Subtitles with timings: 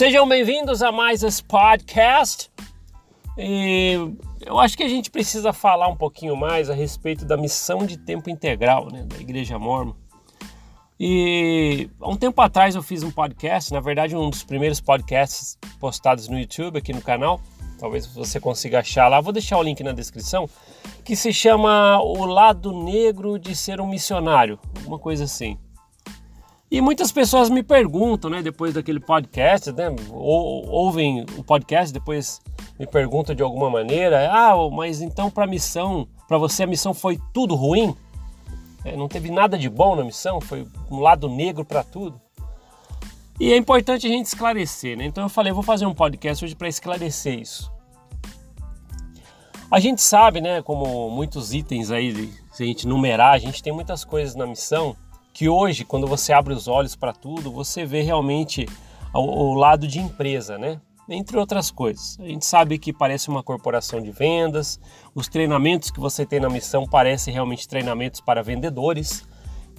[0.00, 2.50] Sejam bem-vindos a mais esse podcast.
[3.36, 3.98] E
[4.40, 7.98] eu acho que a gente precisa falar um pouquinho mais a respeito da missão de
[7.98, 9.92] tempo integral né, da Igreja Mormon.
[10.98, 15.58] E há um tempo atrás eu fiz um podcast, na verdade um dos primeiros podcasts
[15.78, 17.38] postados no YouTube aqui no canal,
[17.78, 20.48] talvez você consiga achar lá, vou deixar o link na descrição,
[21.04, 25.58] que se chama O Lado Negro de Ser um Missionário, alguma coisa assim.
[26.70, 32.40] E muitas pessoas me perguntam, né, depois daquele podcast, né, ou, ouvem o podcast, depois
[32.78, 36.94] me perguntam de alguma maneira, ah, mas então para a missão, para você a missão
[36.94, 37.96] foi tudo ruim?
[38.84, 42.20] É, não teve nada de bom na missão, foi um lado negro para tudo.
[43.40, 45.04] E é importante a gente esclarecer, né?
[45.04, 47.72] Então eu falei, eu vou fazer um podcast hoje para esclarecer isso.
[49.70, 53.72] A gente sabe, né, como muitos itens aí, se a gente numerar, a gente tem
[53.72, 54.96] muitas coisas na missão
[55.32, 58.66] que hoje, quando você abre os olhos para tudo, você vê realmente
[59.14, 60.80] o, lado de empresa, né?
[61.08, 62.16] entre outras coisas.
[62.20, 64.80] A gente sabe que parece uma corporação de vendas,
[65.14, 69.26] os treinamentos que você tem na missão parecem realmente treinamentos para vendedores,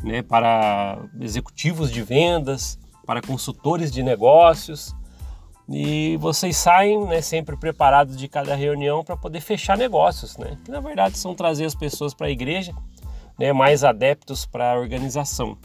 [0.04, 4.94] né, para executivos de vendas, para consultores de negócios.
[5.70, 10.58] E vocês saem né, sempre preparados de cada reunião para poder fechar negócios, né?
[10.66, 12.74] que na verdade são trazer as pessoas para a igreja,
[13.42, 15.58] né, mais adeptos para a organização.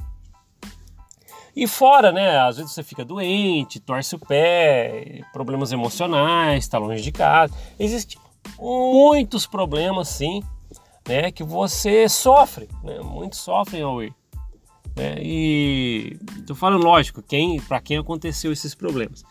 [1.55, 2.39] E fora, né?
[2.39, 7.53] Às vezes você fica doente, torce o pé, problemas emocionais, está longe de casa.
[7.79, 8.19] Existem
[8.59, 10.43] muitos problemas, sim,
[11.07, 11.31] né?
[11.31, 13.01] Que você sofre, né?
[13.01, 14.15] Muitos sofrem ao ir.
[14.97, 15.17] Né?
[15.21, 19.23] E tô falando, lógico, quem, para quem aconteceu esses problemas.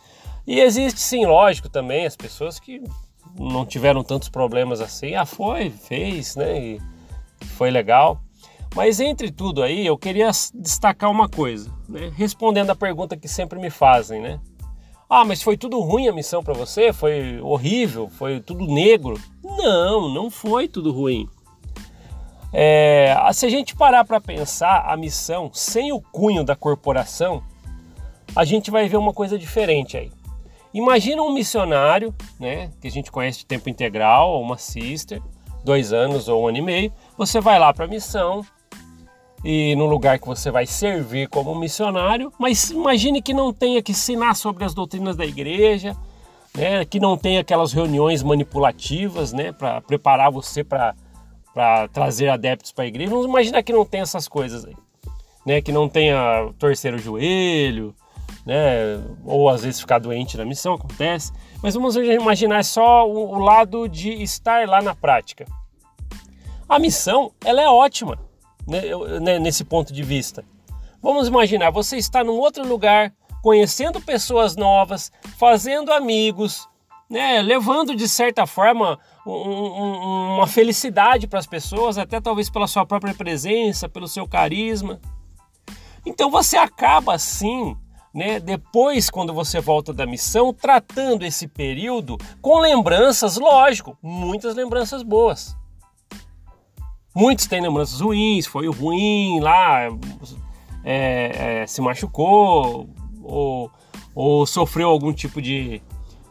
[0.46, 2.80] E existe, sim, lógico, também as pessoas que
[3.36, 5.16] não tiveram tantos problemas assim.
[5.16, 6.60] Ah, foi, fez, né?
[6.60, 6.80] E
[7.56, 8.20] foi legal.
[8.74, 12.12] Mas entre tudo aí, eu queria destacar uma coisa, né?
[12.14, 14.40] respondendo a pergunta que sempre me fazem, né?
[15.08, 16.92] Ah, mas foi tudo ruim a missão para você?
[16.92, 18.08] Foi horrível?
[18.08, 19.18] Foi tudo negro?
[19.42, 21.28] Não, não foi tudo ruim.
[22.52, 27.42] É, se a gente parar para pensar a missão sem o cunho da corporação,
[28.34, 30.10] a gente vai ver uma coisa diferente aí.
[30.74, 35.22] Imagina um missionário, né, que a gente conhece de tempo integral, uma sister,
[35.64, 36.92] dois anos ou um ano e meio.
[37.16, 38.44] Você vai lá para a missão,
[39.48, 43.92] e no lugar que você vai servir como missionário, mas imagine que não tenha que
[43.92, 45.96] ensinar sobre as doutrinas da igreja,
[46.52, 50.96] né, que não tenha aquelas reuniões manipulativas, né, para preparar você para
[51.92, 53.08] trazer adeptos para a igreja.
[53.08, 54.74] Vamos imaginar que não tem essas coisas aí,
[55.46, 57.94] né, que não tenha torcer o joelho,
[58.44, 61.32] né, ou às vezes ficar doente na missão, acontece.
[61.62, 65.46] Mas vamos imaginar só o, o lado de estar lá na prática.
[66.68, 68.25] A missão, ela é ótima
[68.66, 68.82] né,
[69.20, 70.44] né, nesse ponto de vista.
[71.02, 73.12] Vamos imaginar, você está num outro lugar,
[73.42, 76.68] conhecendo pessoas novas, fazendo amigos,
[77.08, 82.66] né, levando de certa forma um, um, uma felicidade para as pessoas, até talvez pela
[82.66, 85.00] sua própria presença, pelo seu carisma.
[86.04, 87.76] Então você acaba assim,
[88.12, 95.02] né, depois quando você volta da missão, tratando esse período com lembranças, lógico, muitas lembranças
[95.02, 95.56] boas.
[97.16, 99.88] Muitos têm lembranças ruins, foi ruim lá,
[100.84, 102.90] é, é, se machucou
[103.22, 103.70] ou,
[104.14, 105.80] ou, sofreu algum tipo de,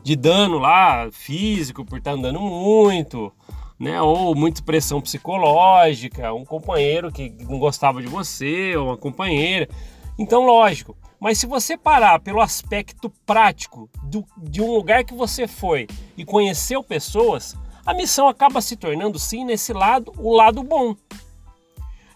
[0.03, 3.33] de dano lá físico por estar andando muito,
[3.79, 3.99] né?
[3.99, 9.67] Ou muita pressão psicológica, um companheiro que não gostava de você, ou uma companheira.
[10.19, 10.95] Então, lógico.
[11.19, 16.23] Mas se você parar pelo aspecto prático do, de um lugar que você foi e
[16.23, 20.95] conheceu pessoas, a missão acaba se tornando sim nesse lado o lado bom.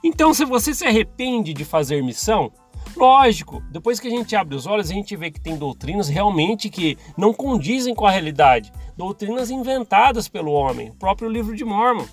[0.04, 2.52] Então, se você se arrepende de fazer missão,
[2.96, 6.70] lógico, depois que a gente abre os olhos, a gente vê que tem doutrinas realmente
[6.70, 12.06] que não condizem com a realidade, doutrinas inventadas pelo homem, o próprio livro de Mormon.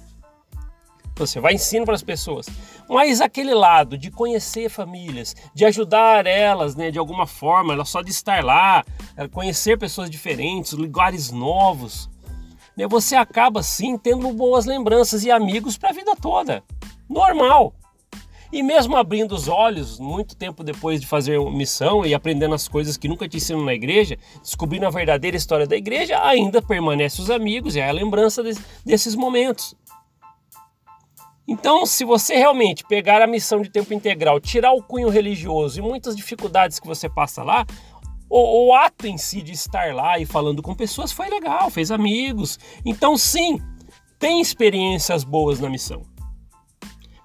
[1.16, 2.46] Você vai ensinar para as pessoas.
[2.90, 8.02] Mas aquele lado de conhecer famílias, de ajudar elas, né, de alguma forma, ela só
[8.02, 8.84] de estar lá,
[9.32, 12.10] conhecer pessoas diferentes, lugares novos,
[12.76, 16.62] né, você acaba sim tendo boas lembranças e amigos para a vida toda.
[17.08, 17.74] Normal.
[18.52, 22.96] E mesmo abrindo os olhos, muito tempo depois de fazer missão e aprendendo as coisas
[22.96, 27.28] que nunca te ensinam na igreja, descobrindo a verdadeira história da igreja, ainda permanece os
[27.28, 29.74] amigos e a lembrança de, desses momentos.
[31.48, 35.82] Então, se você realmente pegar a missão de tempo integral, tirar o cunho religioso e
[35.82, 37.64] muitas dificuldades que você passa lá,
[38.36, 41.90] o, o, ato em si de estar lá e falando com pessoas foi legal, fez
[41.90, 42.58] amigos.
[42.84, 43.60] Então, sim,
[44.18, 46.02] tem experiências boas na missão.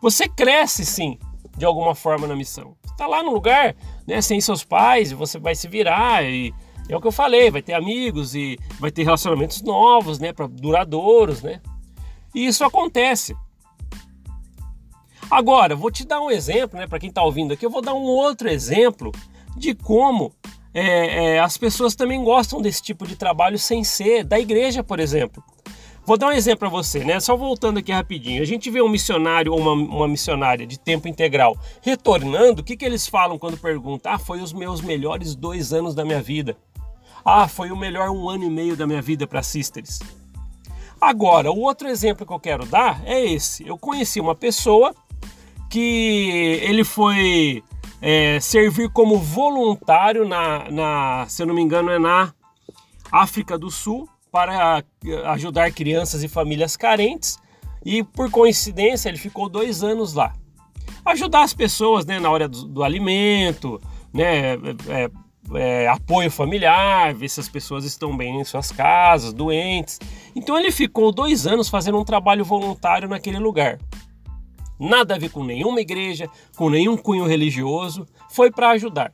[0.02, 1.20] Você cresce, sim,
[1.58, 2.76] de alguma forma na missão.
[2.86, 3.76] Está lá no lugar,
[4.08, 6.54] né, sem seus pais, você vai se virar e,
[6.90, 10.48] É o que eu falei, vai ter amigos e vai ter relacionamentos novos, né, para
[10.48, 11.62] duradouros, né?
[12.34, 13.36] E isso acontece.
[15.30, 17.94] Agora, vou te dar um exemplo, né, para quem está ouvindo aqui, eu vou dar
[17.94, 19.12] um outro exemplo
[19.56, 20.34] de como
[20.74, 25.00] é, é, as pessoas também gostam desse tipo de trabalho sem ser da igreja, por
[25.00, 25.44] exemplo.
[26.04, 27.20] Vou dar um exemplo para você, né?
[27.20, 28.42] Só voltando aqui rapidinho.
[28.42, 32.76] A gente vê um missionário ou uma, uma missionária de tempo integral retornando, o que,
[32.76, 34.12] que eles falam quando perguntam?
[34.12, 36.58] Ah, foi os meus melhores dois anos da minha vida.
[37.24, 40.00] Ah, foi o melhor um ano e meio da minha vida para Sisters.
[41.00, 43.66] Agora, o outro exemplo que eu quero dar é esse.
[43.68, 44.96] Eu conheci uma pessoa
[45.70, 47.64] que ele foi
[48.02, 52.34] é, servir como voluntário na, na, se eu não me engano, é na
[53.12, 54.84] África do Sul para
[55.26, 57.38] ajudar crianças e famílias carentes
[57.86, 60.34] e por coincidência ele ficou dois anos lá.
[61.06, 63.82] Ajudar as pessoas né, na hora do, do alimento,
[64.14, 64.54] né,
[64.88, 65.12] é,
[65.56, 70.00] é, apoio familiar, ver se as pessoas estão bem em suas casas, doentes.
[70.36, 73.80] Então ele ficou dois anos fazendo um trabalho voluntário naquele lugar
[74.82, 79.14] nada a ver com nenhuma igreja, com nenhum cunho religioso, foi para ajudar.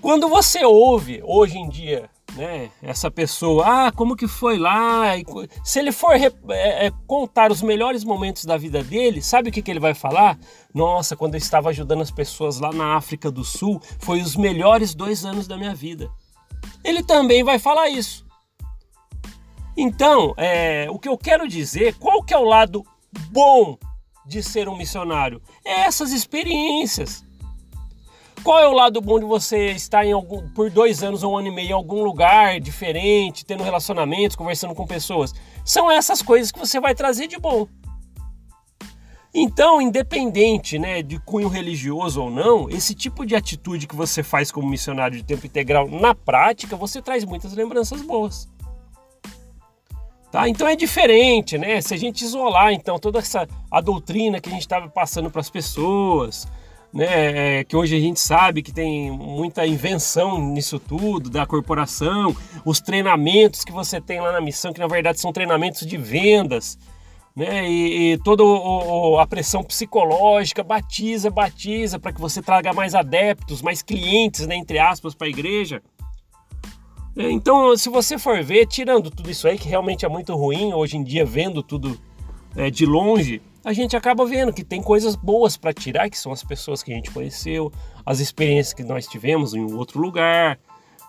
[0.00, 5.12] Quando você ouve hoje em dia, né, essa pessoa, ah, como que foi lá?
[5.64, 9.62] Se ele for é, é, contar os melhores momentos da vida dele, sabe o que,
[9.62, 10.38] que ele vai falar?
[10.74, 14.94] Nossa, quando eu estava ajudando as pessoas lá na África do Sul, foi os melhores
[14.94, 16.10] dois anos da minha vida.
[16.82, 18.26] Ele também vai falar isso.
[19.76, 22.84] Então, é, o que eu quero dizer, qual que é o lado
[23.30, 23.78] bom
[24.26, 25.40] de ser um missionário?
[25.64, 27.24] É essas experiências.
[28.42, 31.38] Qual é o lado bom de você estar em algum, por dois anos ou um
[31.38, 35.32] ano e meio em algum lugar diferente, tendo relacionamentos, conversando com pessoas?
[35.64, 37.66] São essas coisas que você vai trazer de bom.
[39.36, 44.52] Então, independente né, de cunho religioso ou não, esse tipo de atitude que você faz
[44.52, 48.48] como missionário de tempo integral, na prática, você traz muitas lembranças boas.
[50.34, 50.48] Tá?
[50.48, 51.80] Então é diferente, né?
[51.80, 55.40] Se a gente isolar então toda essa a doutrina que a gente estava passando para
[55.40, 56.44] as pessoas,
[56.92, 57.58] né?
[57.60, 62.34] É, que hoje a gente sabe que tem muita invenção nisso tudo da corporação,
[62.64, 66.76] os treinamentos que você tem lá na missão, que na verdade são treinamentos de vendas,
[67.36, 67.70] né?
[67.70, 73.62] E, e toda o, a pressão psicológica, batiza, batiza para que você traga mais adeptos,
[73.62, 74.56] mais clientes, né?
[74.56, 75.80] Entre aspas, para a igreja.
[77.16, 80.72] É, então, se você for ver, tirando tudo isso aí, que realmente é muito ruim,
[80.72, 81.98] hoje em dia, vendo tudo
[82.56, 86.32] é, de longe, a gente acaba vendo que tem coisas boas para tirar, que são
[86.32, 87.72] as pessoas que a gente conheceu,
[88.04, 90.58] as experiências que nós tivemos em outro lugar.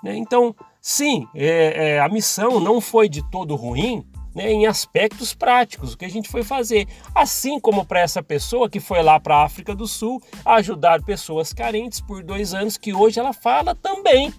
[0.04, 0.16] Né?
[0.16, 5.94] Então, sim, é, é, a missão não foi de todo ruim né, em aspectos práticos,
[5.94, 6.88] o que a gente foi fazer.
[7.16, 11.52] Assim como para essa pessoa que foi lá para a África do Sul ajudar pessoas
[11.52, 14.32] carentes por dois anos, que hoje ela fala também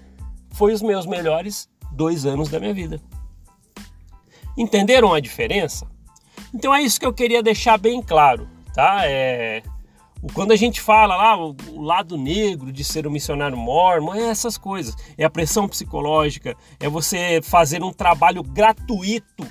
[0.57, 3.01] foi os meus melhores dois anos da minha vida.
[4.57, 5.87] Entenderam a diferença?
[6.53, 9.03] Então é isso que eu queria deixar bem claro, tá?
[9.05, 9.63] É,
[10.33, 14.57] quando a gente fala lá o, lado negro de ser um missionário mormon, é essas
[14.57, 14.97] coisas.
[15.19, 19.47] É a pressão psicológica, é você fazer um trabalho gratuito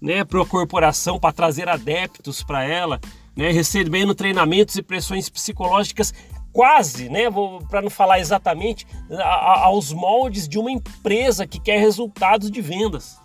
[0.00, 3.00] né, para a corporação, para trazer adeptos para ela,
[3.36, 6.12] né, recebendo treinamentos e pressões psicológicas
[6.56, 7.24] quase, né,
[7.68, 12.62] para não falar exatamente, a, a, aos moldes de uma empresa que quer resultados de
[12.62, 13.20] vendas.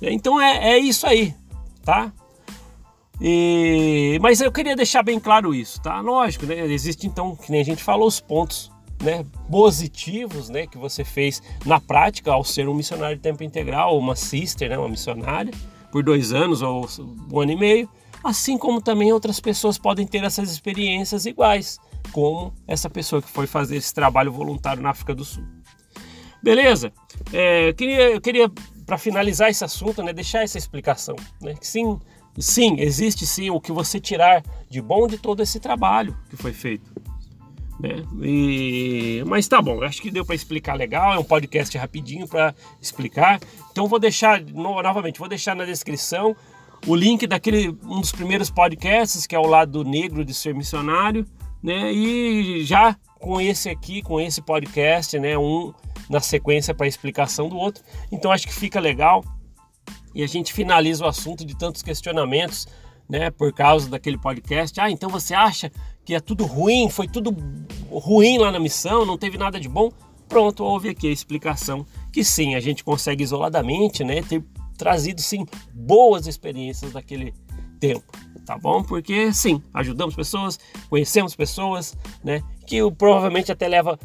[0.00, 1.34] Então é, é isso aí,
[1.84, 2.12] tá?
[3.20, 6.00] E, mas eu queria deixar bem claro isso, tá?
[6.00, 6.56] Lógico, né?
[6.66, 8.70] Existe então, que nem a gente falou, os pontos
[9.02, 13.92] né, positivos né, que você fez na prática ao ser um missionário de tempo integral,
[13.92, 15.52] ou uma sister, né, uma missionária,
[15.90, 16.88] por dois anos ou
[17.32, 17.90] um ano e meio
[18.26, 21.78] assim como também outras pessoas podem ter essas experiências iguais,
[22.12, 25.44] como essa pessoa que foi fazer esse trabalho voluntário na África do Sul.
[26.42, 26.92] Beleza?
[27.32, 28.50] É, eu queria, eu queria
[28.84, 31.98] para finalizar esse assunto, né, deixar essa explicação, né, que sim,
[32.38, 36.52] sim, existe sim o que você tirar de bom de todo esse trabalho que foi
[36.52, 36.90] feito.
[37.80, 38.02] Né?
[38.22, 41.12] E, mas tá bom, acho que deu para explicar legal.
[41.12, 43.40] É um podcast rapidinho para explicar.
[43.70, 46.34] Então vou deixar no, novamente, vou deixar na descrição
[46.86, 51.26] o link daquele um dos primeiros podcasts, que é o lado negro de ser missionário,
[51.62, 51.92] né?
[51.92, 55.72] E já com esse aqui, com esse podcast, né, um
[56.08, 57.82] na sequência para explicação do outro.
[58.12, 59.24] Então acho que fica legal.
[60.14, 62.66] E a gente finaliza o assunto de tantos questionamentos,
[63.08, 64.80] né, por causa daquele podcast.
[64.80, 65.70] Ah, então você acha
[66.04, 67.36] que é tudo ruim, foi tudo
[67.90, 69.90] ruim lá na missão, não teve nada de bom?
[70.28, 74.42] Pronto, houve aqui a explicação que sim, a gente consegue isoladamente, né, ter
[74.76, 77.34] trazido sim boas experiências daquele
[77.80, 78.12] tempo,
[78.44, 78.82] tá bom?
[78.82, 82.42] Porque sim, ajudamos pessoas, conhecemos pessoas, né?
[82.66, 83.98] Que provavelmente até leva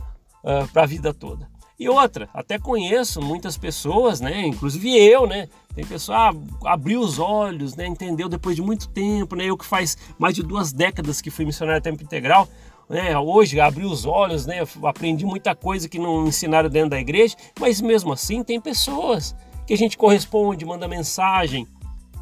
[0.44, 1.50] uh, para a vida toda.
[1.82, 7.18] E outra, até conheço muitas pessoas, né, inclusive eu, né, tem pessoa ah, abriu os
[7.18, 11.22] olhos, né, entendeu depois de muito tempo, né, eu que faz mais de duas décadas
[11.22, 12.48] que fui missionário a tempo integral,
[12.88, 17.36] né, hoje abri os olhos, né, aprendi muita coisa que não ensinaram dentro da igreja,
[17.60, 19.36] mas mesmo assim tem pessoas
[19.72, 21.66] que a gente corresponde, manda mensagem,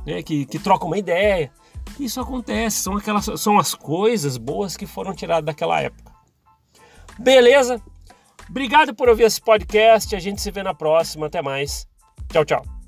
[0.06, 1.52] né, que, que troca uma ideia.
[2.00, 6.12] Isso acontece, são aquelas são as coisas boas que foram tiradas daquela época.
[7.18, 7.82] Beleza?
[8.48, 10.16] Obrigado por ouvir esse podcast.
[10.16, 11.26] A gente se vê na próxima.
[11.26, 11.88] Até mais.
[12.32, 12.79] Tchau, tchau.